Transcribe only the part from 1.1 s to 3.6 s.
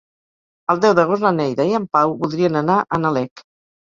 na Neida i en Pau voldrien anar a Nalec.